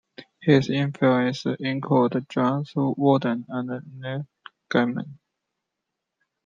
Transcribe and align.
His 0.41 0.67
influences 0.71 1.57
included 1.59 2.27
Joss 2.27 2.73
Whedon 2.75 3.45
and 3.49 3.99
Neil 3.99 4.25
Gaiman. 4.67 5.19